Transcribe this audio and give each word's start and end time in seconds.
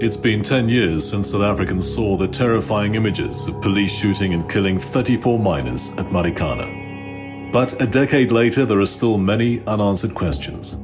It's 0.00 0.16
been 0.16 0.44
10 0.44 0.68
years 0.68 1.10
since 1.10 1.32
South 1.32 1.42
Africans 1.42 1.92
saw 1.92 2.16
the 2.16 2.28
terrifying 2.28 2.94
images 2.94 3.46
of 3.48 3.60
police 3.60 3.90
shooting 3.90 4.32
and 4.32 4.48
killing 4.48 4.78
34 4.78 5.40
miners 5.40 5.88
at 5.98 6.06
Marikana. 6.06 7.50
But 7.52 7.82
a 7.82 7.86
decade 7.86 8.30
later, 8.30 8.64
there 8.64 8.78
are 8.78 8.86
still 8.86 9.18
many 9.18 9.60
unanswered 9.66 10.14
questions. 10.14 10.76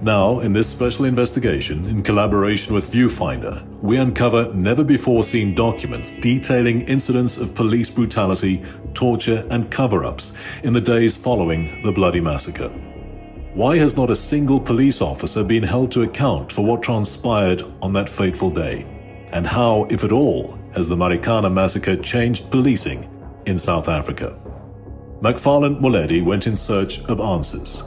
Now, 0.00 0.40
in 0.40 0.54
this 0.54 0.66
special 0.66 1.04
investigation, 1.04 1.84
in 1.84 2.02
collaboration 2.02 2.72
with 2.72 2.90
Viewfinder, 2.90 3.66
we 3.82 3.98
uncover 3.98 4.50
never 4.54 4.82
before 4.82 5.24
seen 5.24 5.54
documents 5.54 6.12
detailing 6.22 6.88
incidents 6.88 7.36
of 7.36 7.54
police 7.54 7.90
brutality, 7.90 8.62
torture, 8.94 9.46
and 9.50 9.70
cover 9.70 10.06
ups 10.06 10.32
in 10.62 10.72
the 10.72 10.80
days 10.80 11.18
following 11.18 11.82
the 11.82 11.92
bloody 11.92 12.20
massacre. 12.20 12.72
Why 13.54 13.78
has 13.78 13.96
not 13.96 14.10
a 14.10 14.16
single 14.16 14.58
police 14.58 15.00
officer 15.00 15.44
been 15.44 15.62
held 15.62 15.92
to 15.92 16.02
account 16.02 16.50
for 16.50 16.64
what 16.64 16.82
transpired 16.82 17.64
on 17.80 17.92
that 17.92 18.08
fateful 18.08 18.50
day? 18.50 18.84
And 19.30 19.46
how, 19.46 19.86
if 19.90 20.02
at 20.02 20.10
all, 20.10 20.58
has 20.74 20.88
the 20.88 20.96
Marikana 20.96 21.52
massacre 21.52 21.94
changed 21.94 22.50
policing 22.50 23.08
in 23.46 23.56
South 23.56 23.88
Africa? 23.88 24.36
Macfarlane 25.20 25.76
Moleli 25.76 26.20
went 26.20 26.48
in 26.48 26.56
search 26.56 26.98
of 27.04 27.20
answers. 27.20 27.84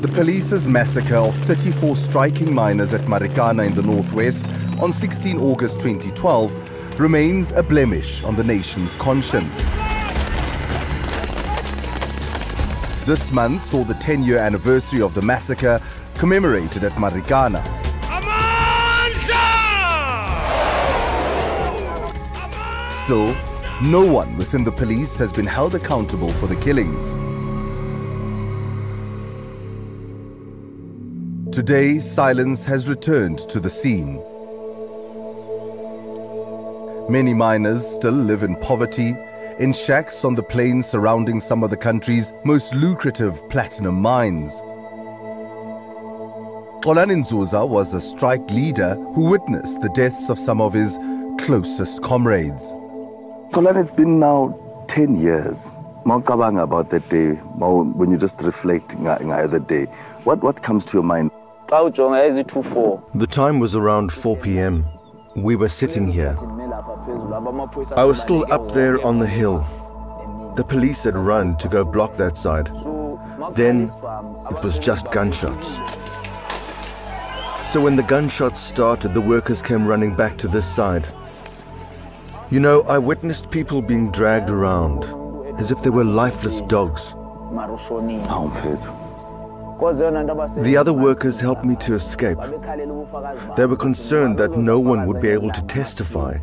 The 0.00 0.12
police's 0.14 0.68
massacre 0.68 1.16
of 1.16 1.36
34 1.38 1.96
striking 1.96 2.54
miners 2.54 2.94
at 2.94 3.00
Marikana 3.00 3.66
in 3.66 3.74
the 3.74 3.82
northwest 3.82 4.46
on 4.78 4.92
16 4.92 5.40
August 5.40 5.80
2012 5.80 6.75
remains 6.98 7.52
a 7.52 7.62
blemish 7.62 8.22
on 8.22 8.36
the 8.36 8.44
nation's 8.44 8.94
conscience. 8.94 9.56
This 13.04 13.30
month 13.30 13.62
saw 13.62 13.84
the 13.84 13.94
10 14.00 14.24
year 14.24 14.38
anniversary 14.38 15.02
of 15.02 15.14
the 15.14 15.22
massacre 15.22 15.80
commemorated 16.14 16.84
at 16.84 16.92
Marikana. 16.92 17.62
Still, 23.04 23.36
no 23.82 24.10
one 24.10 24.36
within 24.36 24.64
the 24.64 24.72
police 24.72 25.16
has 25.18 25.32
been 25.32 25.46
held 25.46 25.74
accountable 25.74 26.32
for 26.34 26.46
the 26.46 26.56
killings. 26.56 27.12
Today, 31.54 31.98
silence 31.98 32.64
has 32.64 32.88
returned 32.88 33.38
to 33.48 33.60
the 33.60 33.70
scene. 33.70 34.20
Many 37.08 37.34
miners 37.34 37.86
still 37.86 38.10
live 38.10 38.42
in 38.42 38.56
poverty, 38.56 39.16
in 39.60 39.72
shacks 39.72 40.24
on 40.24 40.34
the 40.34 40.42
plains 40.42 40.86
surrounding 40.86 41.38
some 41.38 41.62
of 41.62 41.70
the 41.70 41.76
country's 41.76 42.32
most 42.42 42.74
lucrative 42.74 43.48
platinum 43.48 43.94
mines. 44.02 44.52
Xolani 46.82 47.22
Nzuza 47.22 47.68
was 47.68 47.94
a 47.94 48.00
strike 48.00 48.50
leader 48.50 48.96
who 49.14 49.30
witnessed 49.30 49.80
the 49.82 49.88
deaths 49.90 50.28
of 50.28 50.36
some 50.36 50.60
of 50.60 50.72
his 50.72 50.98
closest 51.38 52.02
comrades. 52.02 52.64
Xolani, 53.52 53.82
it's 53.82 53.92
been 53.92 54.18
now 54.18 54.58
10 54.88 55.20
years. 55.20 55.68
Mawucabanga 56.04 56.64
about 56.64 56.90
that 56.90 57.08
day, 57.08 57.34
when 57.34 58.10
you 58.10 58.16
just 58.16 58.40
reflect 58.40 58.96
on 58.96 59.50
the 59.50 59.60
day, 59.60 59.84
what, 60.24 60.42
what 60.42 60.64
comes 60.64 60.84
to 60.86 60.94
your 60.94 61.04
mind? 61.04 61.30
The 63.14 63.28
time 63.30 63.60
was 63.60 63.76
around 63.76 64.12
4 64.12 64.36
p.m. 64.38 64.84
We 65.36 65.54
were 65.54 65.68
sitting 65.68 66.10
here. 66.10 66.36
I 67.96 68.04
was 68.04 68.20
still 68.20 68.44
up 68.52 68.72
there 68.72 69.04
on 69.04 69.18
the 69.18 69.26
hill. 69.26 69.64
The 70.56 70.64
police 70.64 71.04
had 71.04 71.16
run 71.16 71.56
to 71.58 71.68
go 71.68 71.84
block 71.84 72.14
that 72.14 72.36
side. 72.36 72.66
Then 73.54 73.84
it 73.84 74.62
was 74.62 74.78
just 74.78 75.10
gunshots. 75.10 75.66
So 77.72 77.80
when 77.80 77.96
the 77.96 78.02
gunshots 78.02 78.60
started, 78.60 79.14
the 79.14 79.20
workers 79.20 79.62
came 79.62 79.86
running 79.86 80.14
back 80.14 80.36
to 80.38 80.48
this 80.48 80.66
side. 80.66 81.06
You 82.50 82.60
know, 82.60 82.82
I 82.82 82.98
witnessed 82.98 83.50
people 83.50 83.80
being 83.80 84.10
dragged 84.10 84.50
around 84.50 85.04
as 85.58 85.70
if 85.70 85.82
they 85.82 85.90
were 85.90 86.04
lifeless 86.04 86.60
dogs. 86.62 87.12
The 89.78 90.76
other 90.78 90.92
workers 90.92 91.40
helped 91.40 91.64
me 91.64 91.76
to 91.76 91.94
escape. 91.94 92.38
They 93.56 93.66
were 93.66 93.76
concerned 93.76 94.38
that 94.38 94.56
no 94.56 94.78
one 94.78 95.06
would 95.06 95.20
be 95.20 95.28
able 95.28 95.50
to 95.52 95.62
testify 95.62 96.38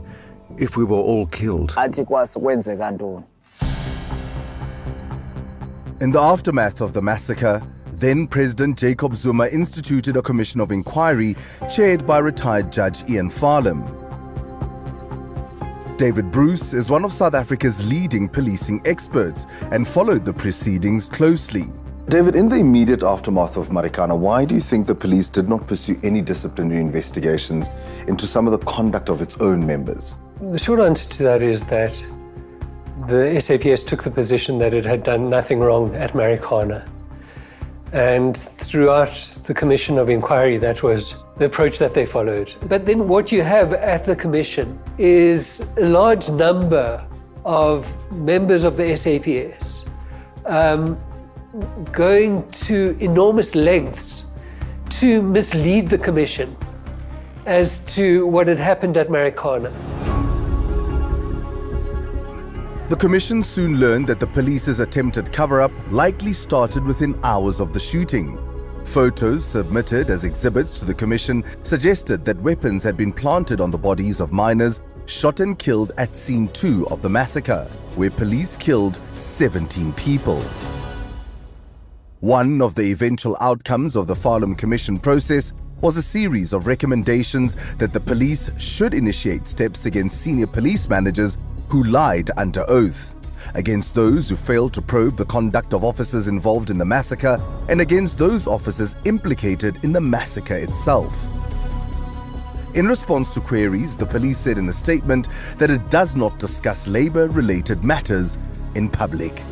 if 0.58 0.78
we 0.78 0.84
were 0.84 0.98
all 0.98 1.28
killed. 1.28 1.74
In 6.02 6.12
the 6.12 6.20
aftermath 6.20 6.82
of 6.82 6.94
the 6.94 7.02
massacre, 7.02 7.62
then 7.94 8.28
President 8.28 8.78
Jacob 8.78 9.16
Zuma 9.16 9.48
instituted 9.48 10.18
a 10.18 10.22
commission 10.22 10.60
of 10.60 10.72
inquiry 10.72 11.36
chaired 11.74 12.06
by 12.06 12.18
retired 12.18 12.72
Judge 12.72 13.10
Ian 13.10 13.30
Farlam. 13.30 13.88
David 15.98 16.32
Bruce 16.32 16.74
is 16.74 16.90
one 16.90 17.06
of 17.06 17.14
South 17.14 17.36
Africa's 17.36 17.88
leading 17.88 18.28
policing 18.28 18.82
experts 18.84 19.46
and 19.72 19.88
followed 19.88 20.26
the 20.26 20.34
proceedings 20.34 21.08
closely. 21.08 21.72
David, 22.10 22.36
in 22.36 22.50
the 22.50 22.58
immediate 22.58 23.04
aftermath 23.04 23.56
of 23.56 23.70
Marikana, 23.70 24.18
why 24.18 24.44
do 24.44 24.56
you 24.56 24.60
think 24.60 24.88
the 24.88 24.96
police 24.96 25.30
did 25.30 25.48
not 25.48 25.66
pursue 25.68 25.98
any 26.04 26.22
disciplinary 26.22 26.82
investigations 26.82 27.70
into 28.08 28.28
some 28.28 28.46
of 28.46 28.52
the 28.52 28.66
conduct 28.66 29.08
of 29.08 29.22
its 29.22 29.38
own 29.38 29.66
members? 29.66 30.14
The 30.42 30.58
short 30.58 30.80
answer 30.80 31.10
to 31.10 31.24
that 31.24 31.42
is 31.42 31.64
that 31.66 32.04
the 33.08 33.40
SAPS 33.40 33.84
took 33.84 34.04
the 34.04 34.12
position 34.12 34.60
that 34.60 34.74
it 34.74 34.86
had 34.86 35.04
done 35.04 35.30
nothing 35.30 35.60
wrong 35.60 35.96
at 35.96 36.14
Marikana. 36.14 36.88
And 37.92 38.36
throughout 38.58 39.14
the 39.46 39.54
Commission 39.54 39.98
of 40.00 40.10
Inquiry, 40.10 40.58
that 40.58 40.82
was 40.82 41.16
the 41.38 41.46
approach 41.46 41.78
that 41.78 41.94
they 41.94 42.06
followed. 42.06 42.54
But 42.64 42.86
then 42.86 43.08
what 43.08 43.32
you 43.32 43.44
have 43.44 43.74
at 43.74 44.06
the 44.06 44.16
Commission 44.16 44.80
is 44.98 45.62
a 45.78 45.86
large 45.86 46.30
number 46.30 47.06
of 47.46 47.86
members 48.12 48.64
of 48.64 48.78
the 48.78 48.96
SAPS 48.96 49.86
um, 50.46 50.98
going 51.92 52.50
to 52.52 52.98
enormous 53.00 53.54
lengths 53.54 54.24
to 54.90 55.22
mislead 55.22 55.90
the 55.90 55.98
Commission 55.98 56.56
as 57.46 57.80
to 57.80 58.26
what 58.28 58.48
had 58.48 58.58
happened 58.58 58.98
at 58.98 59.10
Marikana. 59.10 59.93
The 62.94 63.00
Commission 63.00 63.42
soon 63.42 63.80
learned 63.80 64.06
that 64.06 64.20
the 64.20 64.28
police's 64.28 64.80
attempted 64.80 65.34
cover 65.34 65.62
up 65.62 65.72
likely 65.90 66.32
started 66.32 66.86
within 66.86 67.20
hours 67.24 67.60
of 67.60 67.74
the 67.74 67.80
shooting. 67.80 68.38
Photos 68.86 69.44
submitted 69.44 70.12
as 70.12 70.26
exhibits 70.26 70.78
to 70.78 70.86
the 70.86 70.94
Commission 70.94 71.44
suggested 71.64 72.24
that 72.24 72.40
weapons 72.44 72.84
had 72.84 72.96
been 72.96 73.12
planted 73.12 73.62
on 73.62 73.72
the 73.72 73.80
bodies 73.80 74.20
of 74.20 74.32
miners 74.32 74.80
shot 75.08 75.40
and 75.40 75.58
killed 75.58 75.92
at 75.98 76.16
scene 76.16 76.50
2 76.50 76.88
of 76.90 77.02
the 77.02 77.10
massacre, 77.10 77.68
where 77.96 78.12
police 78.12 78.56
killed 78.58 79.00
17 79.18 79.92
people. 79.94 80.44
One 82.20 82.62
of 82.62 82.76
the 82.76 82.92
eventual 82.92 83.36
outcomes 83.42 83.96
of 83.96 84.06
the 84.06 84.14
Farlam 84.14 84.56
Commission 84.56 85.00
process 85.00 85.52
was 85.82 85.98
a 85.98 86.02
series 86.04 86.54
of 86.54 86.68
recommendations 86.68 87.56
that 87.80 87.92
the 87.92 88.00
police 88.00 88.52
should 88.60 88.94
initiate 88.94 89.48
steps 89.48 89.88
against 89.88 90.22
senior 90.22 90.46
police 90.46 90.88
managers 90.88 91.40
who 91.74 91.84
lied 91.86 92.30
under 92.38 92.64
oath, 92.70 93.16
against 93.56 93.96
those 93.96 94.30
who 94.30 94.36
failed 94.36 94.72
to 94.72 94.80
probe 94.80 95.18
the 95.18 95.26
conduct 95.26 95.74
of 95.74 95.84
officers 95.84 96.28
involved 96.28 96.70
in 96.70 96.78
the 96.78 96.86
massacre, 96.86 97.44
and 97.68 97.82
against 97.82 98.20
those 98.20 98.46
officers 98.46 98.96
implicated 99.06 99.84
in 99.84 99.92
the 99.92 100.00
massacre 100.00 100.56
itself. 100.56 101.12
In 102.76 102.86
response 102.86 103.34
to 103.34 103.42
queries, 103.42 103.98
the 103.98 104.06
police 104.06 104.38
said 104.38 104.60
in 104.60 104.70
a 104.70 104.72
statement 104.72 105.28
that 105.58 105.72
it 105.72 105.90
does 105.90 106.16
not 106.16 106.38
discuss 106.38 106.86
labor 106.86 107.28
related 107.28 107.84
matters 107.84 108.38
in 108.76 108.88
public. 108.88 109.44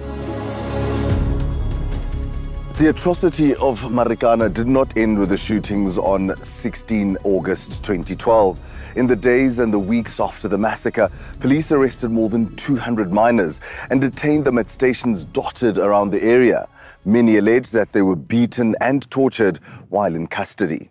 The 2.81 2.89
atrocity 2.89 3.54
of 3.57 3.80
Marikana 3.81 4.51
did 4.51 4.66
not 4.66 4.98
end 4.98 5.19
with 5.19 5.30
the 5.30 5.38
shootings 5.38 6.00
on 6.00 6.33
16 6.44 7.16
August 7.24 7.83
2012. 7.83 8.60
In 8.95 9.06
the 9.06 9.16
days 9.16 9.60
and 9.60 9.72
the 9.72 9.78
weeks 9.78 10.19
after 10.19 10.48
the 10.48 10.57
massacre, 10.57 11.12
police 11.39 11.72
arrested 11.72 12.10
more 12.10 12.28
than 12.28 12.56
200 12.56 13.13
miners 13.13 13.60
and 13.92 14.01
detained 14.01 14.45
them 14.45 14.57
at 14.57 14.68
stations 14.68 15.25
dotted 15.25 15.78
around 15.78 16.10
the 16.10 16.24
area. 16.24 16.68
Many 17.06 17.38
allege 17.38 17.69
that 17.69 17.92
they 17.92 18.01
were 18.01 18.16
beaten 18.16 18.75
and 18.81 19.07
tortured 19.12 19.57
while 19.89 20.16
in 20.16 20.25
custody. 20.25 20.89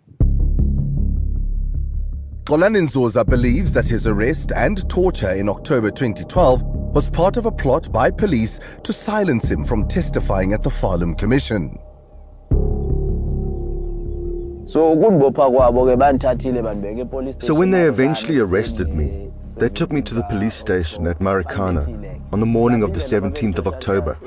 Xolani 2.45 2.83
Nzuza 2.87 3.25
believes 3.25 3.73
that 3.73 3.89
his 3.89 4.07
arrest 4.07 4.53
and 4.55 4.89
torture 4.89 5.31
in 5.31 5.49
October 5.49 5.91
2012 5.91 6.80
was 6.93 7.09
part 7.09 7.37
of 7.37 7.45
a 7.45 7.51
plot 7.51 7.91
by 7.91 8.11
police 8.11 8.59
to 8.83 8.91
silence 8.91 9.49
him 9.49 9.63
from 9.63 9.87
testifying 9.87 10.53
at 10.53 10.61
the 10.61 10.69
Farlam 10.69 11.17
Commission. 11.17 11.79
So 14.67 14.93
when 17.55 17.71
they 17.71 17.83
eventually 17.83 18.39
arrested 18.39 18.93
me, 18.93 19.31
they 19.57 19.69
took 19.69 19.91
me 19.91 20.01
to 20.01 20.13
the 20.13 20.23
police 20.23 20.55
station 20.55 21.07
at 21.07 21.19
Marikana 21.19 22.21
on 22.31 22.39
the 22.39 22.45
morning 22.45 22.83
of 22.83 22.93
the 22.93 22.99
17th 22.99 23.57
of 23.57 23.67
October. 23.67 24.17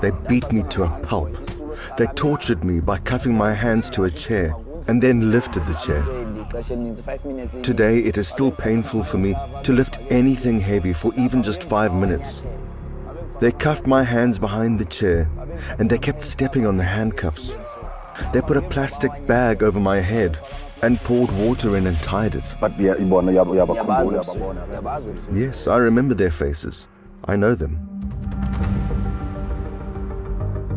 They 0.00 0.10
beat 0.28 0.50
me 0.52 0.62
to 0.70 0.84
a 0.84 1.00
pulp. 1.00 1.36
They 1.96 2.06
tortured 2.08 2.64
me 2.64 2.80
by 2.80 2.98
cuffing 2.98 3.36
my 3.36 3.52
hands 3.52 3.90
to 3.90 4.04
a 4.04 4.10
chair 4.10 4.54
and 4.86 5.02
then 5.02 5.30
lifted 5.30 5.66
the 5.66 5.74
chair. 5.74 6.02
Today 7.62 7.98
it 8.00 8.18
is 8.18 8.28
still 8.28 8.50
painful 8.50 9.02
for 9.02 9.18
me 9.18 9.34
to 9.62 9.72
lift 9.72 9.98
anything 10.10 10.60
heavy 10.60 10.92
for 10.92 11.12
even 11.16 11.42
just 11.42 11.62
five 11.64 11.94
minutes. 11.94 12.42
They 13.40 13.52
cuffed 13.52 13.86
my 13.86 14.04
hands 14.04 14.38
behind 14.38 14.78
the 14.78 14.84
chair 14.84 15.28
and 15.78 15.90
they 15.90 15.98
kept 15.98 16.24
stepping 16.24 16.66
on 16.66 16.76
the 16.76 16.84
handcuffs. 16.84 17.54
They 18.32 18.40
put 18.40 18.56
a 18.56 18.62
plastic 18.62 19.26
bag 19.26 19.62
over 19.62 19.80
my 19.80 20.00
head 20.00 20.38
and 20.82 21.00
poured 21.00 21.32
water 21.32 21.76
in 21.76 21.86
and 21.86 21.96
tied 21.98 22.34
it. 22.34 22.54
Yes, 25.32 25.66
I 25.66 25.78
remember 25.78 26.14
their 26.14 26.30
faces. 26.30 26.86
I 27.24 27.36
know 27.36 27.54
them. 27.54 27.93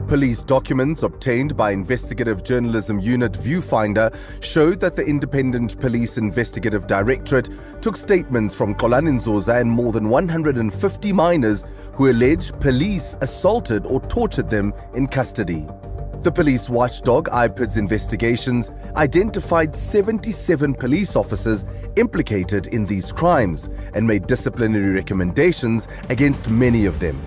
Police 0.08 0.42
documents 0.42 1.04
obtained 1.04 1.58
by 1.58 1.72
Investigative 1.72 2.42
Journalism 2.42 2.98
Unit 3.02 3.34
Viewfinder 3.34 4.16
showed 4.42 4.80
that 4.80 4.96
the 4.96 5.06
Independent 5.06 5.78
Police 5.82 6.18
Investigative 6.18 6.88
Directorate 6.88 7.50
took 7.82 7.98
statements 7.98 8.56
from 8.56 8.74
Xolani 8.76 9.16
Nzuza 9.16 9.60
and 9.60 9.70
more 9.70 9.92
than 9.92 10.08
150 10.08 11.12
miners 11.12 11.66
who 11.92 12.10
allege 12.10 12.54
police 12.62 13.18
assaulted 13.20 13.86
or 13.86 14.00
tortured 14.08 14.50
them 14.50 14.74
in 14.96 15.08
custody. 15.08 15.68
The 16.24 16.32
police 16.32 16.70
watchdog 16.70 17.28
IPID's 17.28 17.76
investigations 17.78 18.72
identified 18.96 19.76
77 19.76 20.74
police 20.76 21.18
officers 21.18 21.66
implicated 21.98 22.68
in 22.68 22.86
these 22.86 23.12
crimes 23.12 23.70
and 23.94 24.08
made 24.08 24.26
disciplinary 24.26 24.92
recommendations 24.92 25.90
against 26.10 26.48
many 26.48 26.86
of 26.86 27.02
them. 27.02 27.22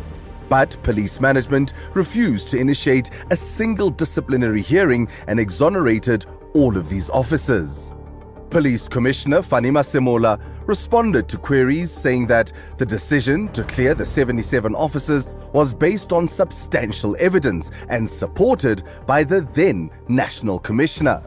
But 0.51 0.77
police 0.83 1.21
management 1.21 1.73
refused 1.95 2.49
to 2.49 2.59
initiate 2.59 3.09
a 3.31 3.37
single 3.37 3.89
disciplinary 3.89 4.61
hearing 4.61 5.09
and 5.29 5.41
exonerated 5.41 6.27
all 6.55 6.77
of 6.77 6.91
these 6.91 7.09
officers. 7.09 7.95
Police 8.51 8.89
Commissioner 8.89 9.43
Fani 9.43 9.71
Masemola 9.71 10.41
responded 10.67 11.29
to 11.29 11.39
queries 11.39 11.93
saying 11.93 12.27
that 12.27 12.51
the 12.79 12.85
decision 12.85 13.47
to 13.53 13.63
clear 13.63 13.95
the 13.95 14.05
77 14.05 14.75
officers 14.75 15.29
was 15.53 15.73
based 15.73 16.13
on 16.13 16.27
substantial 16.27 17.17
evidence 17.21 17.71
and 17.89 18.11
supported 18.11 18.83
by 19.07 19.23
the 19.23 19.43
then 19.53 19.89
National 20.09 20.59
Commissioner. 20.59 21.23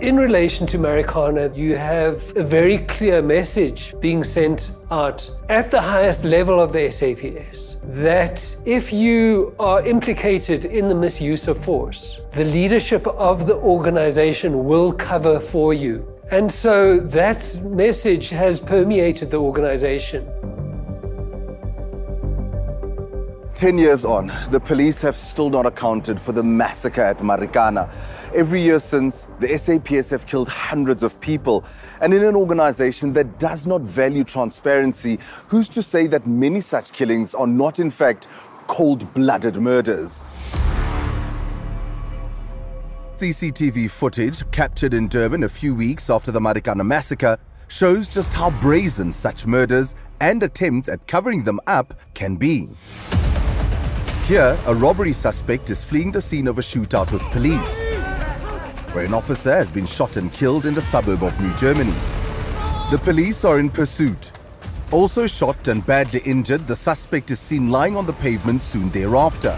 In 0.00 0.16
relation 0.16 0.66
to 0.68 0.78
Marikana, 0.78 1.54
you 1.54 1.76
have 1.76 2.34
a 2.34 2.42
very 2.42 2.78
clear 2.78 3.20
message 3.20 3.94
being 4.00 4.24
sent 4.24 4.70
out 4.90 5.30
at 5.50 5.70
the 5.70 5.78
highest 5.78 6.24
level 6.24 6.58
of 6.58 6.72
the 6.72 6.90
SAPS 6.90 7.76
that 7.82 8.56
if 8.64 8.94
you 8.94 9.54
are 9.58 9.86
implicated 9.86 10.64
in 10.64 10.88
the 10.88 10.94
misuse 10.94 11.48
of 11.48 11.62
force, 11.62 12.18
the 12.32 12.44
leadership 12.44 13.06
of 13.08 13.46
the 13.46 13.56
organization 13.56 14.64
will 14.64 14.90
cover 14.90 15.38
for 15.38 15.74
you. 15.74 16.08
And 16.30 16.50
so 16.50 16.98
that 16.98 17.56
message 17.62 18.30
has 18.30 18.58
permeated 18.58 19.30
the 19.30 19.36
organization. 19.36 20.26
10 23.60 23.76
years 23.76 24.06
on, 24.06 24.32
the 24.50 24.58
police 24.58 25.02
have 25.02 25.14
still 25.18 25.50
not 25.50 25.66
accounted 25.66 26.18
for 26.18 26.32
the 26.32 26.42
massacre 26.42 27.02
at 27.02 27.18
Marikana. 27.18 27.92
Every 28.34 28.62
year 28.62 28.80
since, 28.80 29.26
the 29.38 29.48
SAPS 29.58 30.08
have 30.08 30.24
killed 30.24 30.48
hundreds 30.48 31.02
of 31.02 31.20
people. 31.20 31.62
And 32.00 32.14
in 32.14 32.24
an 32.24 32.36
organization 32.36 33.12
that 33.12 33.38
does 33.38 33.66
not 33.66 33.82
value 33.82 34.24
transparency, 34.24 35.18
who's 35.48 35.68
to 35.68 35.82
say 35.82 36.06
that 36.06 36.26
many 36.26 36.62
such 36.62 36.92
killings 36.92 37.34
are 37.34 37.46
not, 37.46 37.78
in 37.78 37.90
fact, 37.90 38.28
cold 38.66 39.12
blooded 39.12 39.56
murders? 39.56 40.24
CCTV 43.18 43.90
footage 43.90 44.50
captured 44.52 44.94
in 44.94 45.06
Durban 45.06 45.44
a 45.44 45.50
few 45.50 45.74
weeks 45.74 46.08
after 46.08 46.32
the 46.32 46.40
Marikana 46.40 46.86
massacre 46.86 47.36
shows 47.68 48.08
just 48.08 48.32
how 48.32 48.48
brazen 48.62 49.12
such 49.12 49.44
murders 49.44 49.94
and 50.18 50.42
attempts 50.42 50.88
at 50.88 51.06
covering 51.06 51.44
them 51.44 51.60
up 51.66 51.92
can 52.14 52.36
be. 52.36 52.70
Here, 54.30 54.56
a 54.66 54.72
robbery 54.72 55.12
suspect 55.12 55.70
is 55.70 55.82
fleeing 55.82 56.12
the 56.12 56.22
scene 56.22 56.46
of 56.46 56.56
a 56.56 56.62
shootout 56.62 57.10
with 57.12 57.20
police, 57.32 57.78
where 58.94 59.04
an 59.04 59.12
officer 59.12 59.52
has 59.52 59.72
been 59.72 59.86
shot 59.86 60.16
and 60.16 60.32
killed 60.32 60.66
in 60.66 60.74
the 60.74 60.80
suburb 60.80 61.24
of 61.24 61.40
New 61.40 61.52
Germany. 61.56 61.92
The 62.92 63.00
police 63.02 63.44
are 63.44 63.58
in 63.58 63.68
pursuit. 63.68 64.30
Also 64.92 65.26
shot 65.26 65.66
and 65.66 65.84
badly 65.84 66.20
injured, 66.24 66.68
the 66.68 66.76
suspect 66.76 67.32
is 67.32 67.40
seen 67.40 67.72
lying 67.72 67.96
on 67.96 68.06
the 68.06 68.12
pavement 68.12 68.62
soon 68.62 68.88
thereafter. 68.90 69.56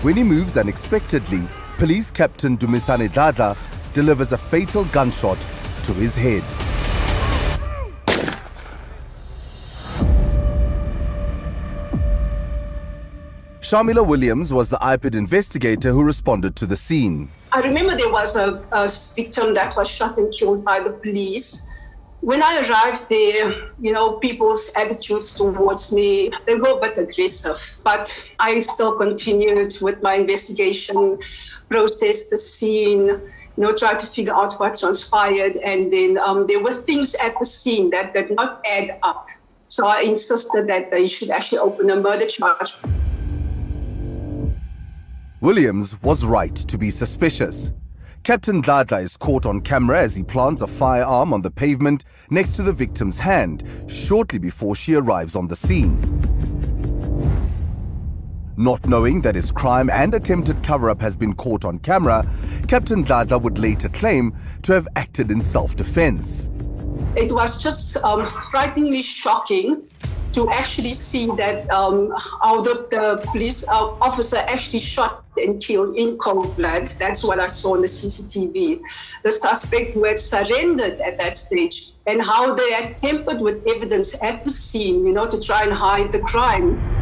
When 0.00 0.16
he 0.16 0.22
moves 0.22 0.56
unexpectedly, 0.56 1.46
police 1.76 2.10
captain 2.10 2.56
Dumisani 2.56 3.10
Dladla 3.10 3.58
delivers 3.92 4.32
a 4.32 4.38
fatal 4.38 4.86
gunshot 4.86 5.38
to 5.82 5.92
his 5.92 6.16
head. 6.16 6.69
Shamila 13.70 14.04
Williams 14.04 14.52
was 14.52 14.68
the 14.68 14.78
IPID 14.78 15.14
investigator 15.14 15.92
who 15.92 16.02
responded 16.02 16.56
to 16.56 16.66
the 16.66 16.76
scene. 16.76 17.30
I 17.52 17.60
remember 17.60 17.96
there 17.96 18.10
was 18.10 18.34
a, 18.34 18.60
a 18.72 18.90
victim 19.14 19.54
that 19.54 19.76
was 19.76 19.88
shot 19.88 20.18
and 20.18 20.34
killed 20.36 20.64
by 20.64 20.80
the 20.80 20.90
police. 20.90 21.72
When 22.20 22.42
I 22.42 22.66
arrived 22.66 23.08
there, 23.08 23.70
you 23.80 23.92
know, 23.92 24.18
people's 24.18 24.72
attitudes 24.74 25.36
towards 25.36 25.92
me, 25.92 26.32
they 26.46 26.56
were 26.56 26.78
a 26.78 26.80
bit 26.80 26.98
aggressive. 26.98 27.78
But 27.84 28.10
I 28.40 28.58
still 28.58 28.98
continued 28.98 29.76
with 29.80 30.02
my 30.02 30.14
investigation, 30.14 31.20
processed 31.68 32.30
the 32.30 32.38
scene, 32.38 33.06
you 33.06 33.20
know, 33.56 33.76
tried 33.76 34.00
to 34.00 34.06
figure 34.06 34.34
out 34.34 34.58
what 34.58 34.80
transpired. 34.80 35.54
And 35.58 35.92
then 35.92 36.18
um, 36.18 36.48
there 36.48 36.60
were 36.60 36.74
things 36.74 37.14
at 37.14 37.38
the 37.38 37.46
scene 37.46 37.90
that 37.90 38.14
did 38.14 38.32
not 38.32 38.66
add 38.66 38.98
up. 39.04 39.28
So 39.68 39.86
I 39.86 40.00
insisted 40.00 40.66
that 40.66 40.90
they 40.90 41.06
should 41.06 41.30
actually 41.30 41.58
open 41.58 41.88
a 41.88 42.00
murder 42.00 42.26
charge. 42.26 42.74
Williams 45.40 45.96
was 46.02 46.22
right 46.22 46.54
to 46.54 46.76
be 46.76 46.90
suspicious. 46.90 47.72
Captain 48.24 48.62
Dladla 48.62 49.02
is 49.02 49.16
caught 49.16 49.46
on 49.46 49.62
camera 49.62 50.02
as 50.02 50.14
he 50.14 50.22
plants 50.22 50.60
a 50.60 50.66
firearm 50.66 51.32
on 51.32 51.40
the 51.40 51.50
pavement 51.50 52.04
next 52.28 52.56
to 52.56 52.62
the 52.62 52.74
victim's 52.74 53.18
hand 53.18 53.64
shortly 53.86 54.38
before 54.38 54.74
she 54.74 54.94
arrives 54.94 55.34
on 55.34 55.48
the 55.48 55.56
scene. 55.56 55.98
Not 58.58 58.86
knowing 58.86 59.22
that 59.22 59.34
his 59.34 59.50
crime 59.50 59.88
and 59.88 60.12
attempted 60.12 60.62
cover 60.62 60.90
up 60.90 61.00
has 61.00 61.16
been 61.16 61.32
caught 61.32 61.64
on 61.64 61.78
camera, 61.78 62.30
Captain 62.68 63.02
Dladla 63.02 63.40
would 63.40 63.58
later 63.58 63.88
claim 63.88 64.36
to 64.60 64.74
have 64.74 64.86
acted 64.96 65.30
in 65.30 65.40
self 65.40 65.74
defense. 65.74 66.50
It 67.16 67.32
was 67.32 67.62
just 67.62 67.96
um, 68.04 68.26
frighteningly 68.26 69.00
shocking 69.00 69.89
to 70.32 70.48
actually 70.50 70.92
see 70.92 71.26
that 71.36 71.70
um, 71.70 72.12
how 72.40 72.62
the, 72.62 72.86
the 72.90 73.26
police 73.30 73.66
uh, 73.66 73.94
officer 74.00 74.36
actually 74.36 74.80
shot 74.80 75.24
and 75.36 75.60
killed 75.62 75.96
in 75.96 76.18
cold 76.18 76.56
blood. 76.56 76.86
That's 76.98 77.22
what 77.22 77.40
I 77.40 77.48
saw 77.48 77.74
on 77.74 77.82
the 77.82 77.88
CCTV. 77.88 78.80
The 79.24 79.32
suspect 79.32 79.94
who 79.94 80.04
had 80.04 80.18
surrendered 80.18 81.00
at 81.00 81.18
that 81.18 81.36
stage 81.36 81.92
and 82.06 82.22
how 82.22 82.54
they 82.54 82.72
had 82.72 82.96
tampered 82.96 83.40
with 83.40 83.66
evidence 83.66 84.22
at 84.22 84.44
the 84.44 84.50
scene, 84.50 85.06
you 85.06 85.12
know, 85.12 85.28
to 85.28 85.40
try 85.40 85.64
and 85.64 85.72
hide 85.72 86.12
the 86.12 86.20
crime. 86.20 86.99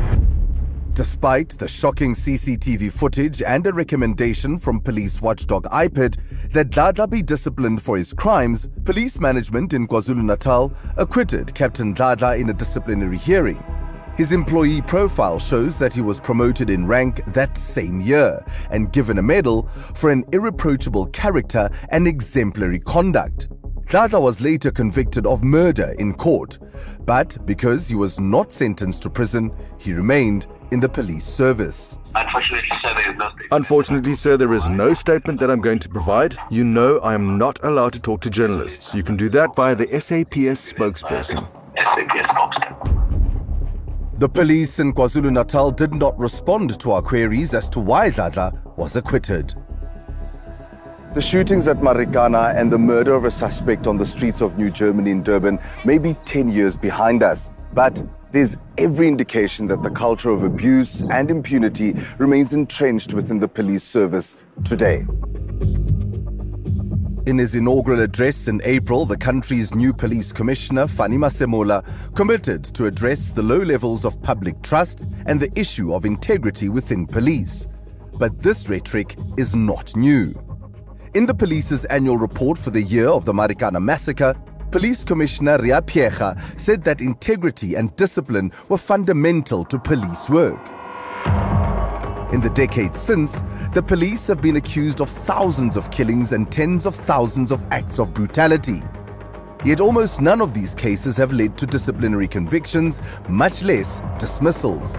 Despite 0.98 1.50
the 1.50 1.68
shocking 1.68 2.12
CCTV 2.12 2.90
footage 2.90 3.40
and 3.40 3.64
a 3.68 3.72
recommendation 3.72 4.58
from 4.58 4.80
police 4.80 5.22
watchdog 5.22 5.62
IPID 5.66 6.16
that 6.52 6.70
Dladla 6.70 7.08
be 7.08 7.22
disciplined 7.22 7.80
for 7.80 7.96
his 7.96 8.12
crimes, 8.12 8.68
police 8.84 9.20
management 9.20 9.74
in 9.74 9.86
KwaZulu-Natal 9.86 10.72
acquitted 10.96 11.54
Captain 11.54 11.94
Dladla 11.94 12.40
in 12.40 12.50
a 12.50 12.52
disciplinary 12.52 13.16
hearing. 13.16 13.62
His 14.16 14.32
employee 14.32 14.82
profile 14.82 15.38
shows 15.38 15.78
that 15.78 15.94
he 15.94 16.00
was 16.00 16.18
promoted 16.18 16.68
in 16.68 16.84
rank 16.84 17.24
that 17.26 17.56
same 17.56 18.00
year 18.00 18.44
and 18.72 18.92
given 18.92 19.18
a 19.18 19.22
medal 19.22 19.68
for 19.94 20.10
an 20.10 20.24
irreproachable 20.32 21.06
character 21.12 21.70
and 21.90 22.08
exemplary 22.08 22.80
conduct. 22.80 23.46
Dladla 23.88 24.20
was 24.20 24.42
later 24.42 24.70
convicted 24.70 25.26
of 25.26 25.42
murder 25.42 25.94
in 25.98 26.12
court, 26.12 26.58
but 27.06 27.38
because 27.46 27.88
he 27.88 27.94
was 27.94 28.20
not 28.20 28.52
sentenced 28.52 29.02
to 29.04 29.08
prison, 29.08 29.50
he 29.78 29.94
remained 29.94 30.46
in 30.72 30.78
the 30.78 30.88
police 30.88 31.24
service. 31.24 31.98
Unfortunately, 32.14 32.68
sir, 32.82 32.92
there 32.92 33.10
is 33.10 33.16
no 33.16 33.28
statement. 33.30 33.48
Unfortunately, 33.52 34.14
sir, 34.14 34.36
there 34.36 34.52
is 34.52 34.68
no 34.68 34.92
statement 34.92 35.40
that 35.40 35.50
I'm 35.50 35.62
going 35.62 35.78
to 35.78 35.88
provide. 35.88 36.36
You 36.50 36.64
know 36.64 36.98
I 36.98 37.14
am 37.14 37.38
not 37.38 37.64
allowed 37.64 37.94
to 37.94 38.00
talk 38.00 38.20
to 38.22 38.30
journalists. 38.30 38.92
You 38.92 39.02
can 39.02 39.16
do 39.16 39.30
that 39.30 39.56
via 39.56 39.74
the 39.74 39.86
SAPS 39.86 40.70
spokesperson. 40.70 41.48
SAPS 41.78 42.28
spokesperson. 42.28 44.18
The 44.18 44.28
police 44.28 44.80
in 44.80 44.92
KwaZulu 44.92 45.32
Natal 45.32 45.70
did 45.70 45.94
not 45.94 46.18
respond 46.18 46.78
to 46.80 46.90
our 46.90 47.00
queries 47.00 47.54
as 47.54 47.70
to 47.70 47.80
why 47.80 48.10
Dladla 48.10 48.76
was 48.76 48.96
acquitted. 48.96 49.54
The 51.14 51.22
shootings 51.22 51.66
at 51.68 51.78
Marikana 51.78 52.54
and 52.54 52.70
the 52.70 52.76
murder 52.76 53.14
of 53.14 53.24
a 53.24 53.30
suspect 53.30 53.86
on 53.86 53.96
the 53.96 54.04
streets 54.04 54.42
of 54.42 54.58
New 54.58 54.70
Germany 54.70 55.10
in 55.10 55.22
Durban 55.22 55.58
may 55.86 55.96
be 55.96 56.12
10 56.26 56.50
years 56.50 56.76
behind 56.76 57.22
us, 57.22 57.50
but 57.72 58.06
there's 58.30 58.58
every 58.76 59.08
indication 59.08 59.66
that 59.68 59.82
the 59.82 59.88
culture 59.88 60.28
of 60.28 60.42
abuse 60.42 61.00
and 61.04 61.30
impunity 61.30 61.96
remains 62.18 62.52
entrenched 62.52 63.14
within 63.14 63.40
the 63.40 63.48
police 63.48 63.82
service 63.82 64.36
today. 64.64 65.06
In 67.24 67.38
his 67.38 67.54
inaugural 67.54 68.00
address 68.00 68.46
in 68.46 68.60
April, 68.64 69.06
the 69.06 69.16
country's 69.16 69.74
new 69.74 69.94
police 69.94 70.30
commissioner, 70.30 70.86
Fani 70.86 71.16
Masemola, 71.16 71.84
committed 72.14 72.64
to 72.64 72.84
address 72.84 73.32
the 73.32 73.42
low 73.42 73.62
levels 73.62 74.04
of 74.04 74.20
public 74.20 74.60
trust 74.62 75.00
and 75.24 75.40
the 75.40 75.50
issue 75.58 75.94
of 75.94 76.04
integrity 76.04 76.68
within 76.68 77.06
police. 77.06 77.66
But 78.18 78.42
this 78.42 78.68
rhetoric 78.68 79.16
is 79.38 79.56
not 79.56 79.96
new. 79.96 80.34
In 81.14 81.24
the 81.24 81.34
police's 81.34 81.86
annual 81.86 82.18
report 82.18 82.58
for 82.58 82.68
the 82.68 82.82
year 82.82 83.08
of 83.08 83.24
the 83.24 83.32
Marikana 83.32 83.82
massacre, 83.82 84.34
Police 84.70 85.04
Commissioner 85.04 85.56
Riah 85.56 85.80
Phiyega 85.80 86.38
said 86.60 86.84
that 86.84 87.00
integrity 87.00 87.76
and 87.76 87.96
discipline 87.96 88.52
were 88.68 88.76
fundamental 88.76 89.64
to 89.64 89.78
police 89.78 90.28
work. 90.28 90.60
In 92.34 92.42
the 92.42 92.52
decades 92.54 93.00
since, 93.00 93.42
the 93.72 93.82
police 93.82 94.26
have 94.26 94.42
been 94.42 94.56
accused 94.56 95.00
of 95.00 95.08
thousands 95.08 95.78
of 95.78 95.90
killings 95.90 96.32
and 96.32 96.52
tens 96.52 96.84
of 96.84 96.94
thousands 96.94 97.50
of 97.50 97.64
acts 97.70 97.98
of 97.98 98.12
brutality. 98.12 98.82
Yet 99.64 99.80
almost 99.80 100.20
none 100.20 100.42
of 100.42 100.52
these 100.52 100.74
cases 100.74 101.16
have 101.16 101.32
led 101.32 101.56
to 101.56 101.66
disciplinary 101.66 102.28
convictions, 102.28 103.00
much 103.30 103.62
less 103.62 104.02
dismissals. 104.18 104.98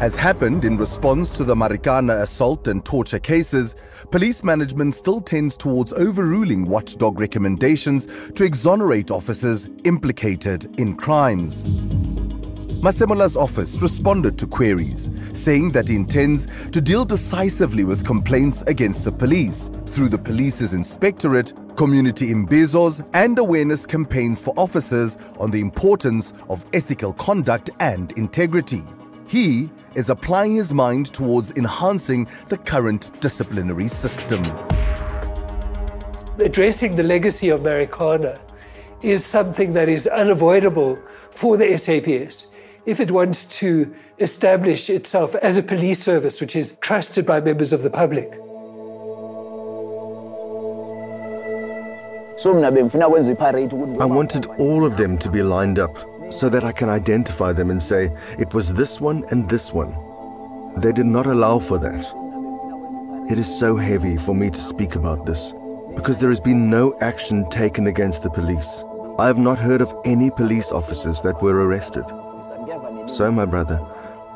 As 0.00 0.16
happened 0.16 0.64
in 0.64 0.78
response 0.78 1.28
to 1.32 1.44
the 1.44 1.54
Marikana 1.54 2.22
assault 2.22 2.68
and 2.68 2.82
torture 2.82 3.18
cases, 3.18 3.76
police 4.10 4.42
management 4.42 4.94
still 4.94 5.20
tends 5.20 5.58
towards 5.58 5.92
overruling 5.92 6.64
watchdog 6.64 7.20
recommendations 7.20 8.06
to 8.30 8.42
exonerate 8.42 9.10
officers 9.10 9.68
implicated 9.84 10.80
in 10.80 10.96
crimes. 10.96 11.64
Masemola's 12.82 13.36
office 13.36 13.82
responded 13.82 14.38
to 14.38 14.46
queries, 14.46 15.10
saying 15.34 15.72
that 15.72 15.88
he 15.88 15.96
intends 15.96 16.46
to 16.72 16.80
deal 16.80 17.04
decisively 17.04 17.84
with 17.84 18.02
complaints 18.06 18.62
against 18.68 19.04
the 19.04 19.12
police 19.12 19.68
through 19.84 20.08
the 20.08 20.16
police's 20.16 20.72
inspectorate, 20.72 21.52
community 21.76 22.32
imbizos, 22.32 23.06
and 23.12 23.38
awareness 23.38 23.84
campaigns 23.84 24.40
for 24.40 24.54
officers 24.56 25.18
on 25.38 25.50
the 25.50 25.60
importance 25.60 26.32
of 26.48 26.64
ethical 26.72 27.12
conduct 27.12 27.68
and 27.80 28.12
integrity. 28.12 28.82
He 29.30 29.70
is 29.94 30.10
applying 30.10 30.56
his 30.56 30.74
mind 30.74 31.14
towards 31.14 31.52
enhancing 31.52 32.26
the 32.48 32.58
current 32.58 33.12
disciplinary 33.20 33.86
system. 33.86 34.42
Addressing 36.40 36.96
the 36.96 37.04
legacy 37.04 37.48
of 37.50 37.60
Marikana 37.60 38.40
is 39.02 39.24
something 39.24 39.72
that 39.74 39.88
is 39.88 40.08
unavoidable 40.08 40.98
for 41.30 41.56
the 41.56 41.78
SAPS 41.78 42.48
if 42.86 42.98
it 42.98 43.12
wants 43.12 43.44
to 43.60 43.94
establish 44.18 44.90
itself 44.90 45.36
as 45.36 45.56
a 45.56 45.62
police 45.62 46.02
service 46.02 46.40
which 46.40 46.56
is 46.56 46.76
trusted 46.80 47.24
by 47.24 47.40
members 47.40 47.72
of 47.72 47.84
the 47.84 47.90
public. 47.90 48.32
I 54.00 54.06
wanted 54.06 54.46
all 54.58 54.84
of 54.84 54.96
them 54.96 55.18
to 55.18 55.30
be 55.30 55.42
lined 55.44 55.78
up 55.78 56.09
so 56.30 56.48
that 56.48 56.64
I 56.64 56.72
can 56.72 56.88
identify 56.88 57.52
them 57.52 57.70
and 57.70 57.82
say, 57.82 58.10
it 58.38 58.54
was 58.54 58.72
this 58.72 59.00
one 59.00 59.24
and 59.30 59.48
this 59.48 59.72
one. 59.72 59.94
They 60.76 60.92
did 60.92 61.06
not 61.06 61.26
allow 61.26 61.58
for 61.58 61.78
that. 61.78 63.30
It 63.30 63.38
is 63.38 63.58
so 63.58 63.76
heavy 63.76 64.16
for 64.16 64.34
me 64.34 64.50
to 64.50 64.60
speak 64.60 64.94
about 64.94 65.26
this 65.26 65.52
because 65.94 66.18
there 66.18 66.30
has 66.30 66.40
been 66.40 66.70
no 66.70 66.96
action 67.00 67.48
taken 67.50 67.88
against 67.88 68.22
the 68.22 68.30
police. 68.30 68.84
I 69.18 69.26
have 69.26 69.38
not 69.38 69.58
heard 69.58 69.80
of 69.80 69.92
any 70.04 70.30
police 70.30 70.72
officers 70.72 71.20
that 71.22 71.42
were 71.42 71.66
arrested. 71.66 72.04
So, 73.08 73.30
my 73.30 73.44
brother, 73.44 73.80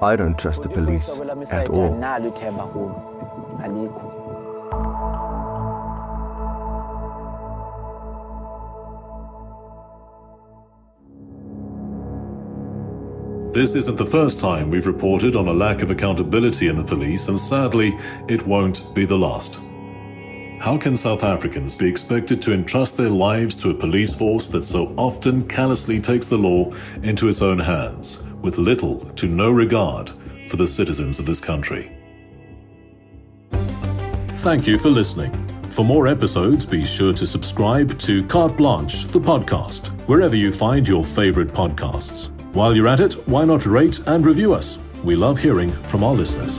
I 0.03 0.17
don't 0.17 0.39
trust 0.39 0.63
the 0.63 0.69
police 0.69 1.09
at 1.51 1.71
all. 1.71 1.95
This 13.55 13.77
isn't 13.77 13.95
the 13.95 14.05
first 14.05 14.41
time 14.41 14.69
we've 14.69 14.89
reported 14.89 15.37
on 15.37 15.47
a 15.47 15.53
lack 15.53 15.81
of 15.81 15.91
accountability 15.93 16.67
in 16.67 16.77
the 16.77 16.83
police, 16.83 17.29
and 17.29 17.39
sadly, 17.39 17.97
it 18.27 18.45
won't 18.45 18.93
be 18.97 19.05
the 19.05 19.17
last. 19.17 19.61
How 20.59 20.77
can 20.77 20.97
South 20.97 21.23
Africans 21.23 21.73
be 21.73 21.87
expected 21.87 22.43
to 22.43 22.53
entrust 22.53 22.97
their 22.97 23.11
lives 23.11 23.55
to 23.59 23.71
a 23.71 23.75
police 23.75 24.13
force 24.13 24.49
that 24.49 24.65
so 24.65 24.93
often 24.97 25.47
callously 25.47 26.01
takes 26.01 26.27
the 26.27 26.37
law 26.37 26.73
into 27.05 27.29
its 27.29 27.43
own 27.43 27.61
hands, 27.61 28.19
with 28.43 28.59
little 28.59 28.99
to 29.11 29.29
no 29.29 29.53
regard 29.53 30.11
for 30.49 30.57
the 30.57 30.67
citizens 30.67 31.21
of 31.21 31.27
this 31.27 31.39
country? 31.39 31.97
Thank 34.39 34.67
you 34.67 34.81
for 34.81 34.89
listening. 34.89 35.33
For 35.71 35.85
more 35.85 36.09
episodes, 36.09 36.67
be 36.67 36.85
sure 36.85 37.13
to 37.13 37.25
subscribe 37.25 38.01
to 38.01 38.27
Carte 38.27 38.57
Blanche, 38.57 39.05
the 39.05 39.21
podcast, 39.21 39.87
wherever 40.09 40.35
you 40.35 40.51
find 40.51 40.89
your 40.89 41.05
favorite 41.05 41.53
podcasts. 41.53 42.34
While 42.55 42.77
you're 42.77 42.87
at 42.87 43.01
it, 43.01 43.15
why 43.27 43.45
not 43.45 43.67
rate 43.67 43.99
and 44.07 44.25
review 44.25 44.55
us? 44.55 44.79
We 45.03 45.17
love 45.17 45.41
hearing 45.41 45.73
from 45.91 46.05
our 46.05 46.15
listeners. 46.15 46.57